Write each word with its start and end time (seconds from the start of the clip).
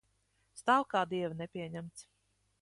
Stāv 0.61 0.85
kā 0.93 1.03
dieva 1.11 1.39
nepieņemts. 1.43 2.07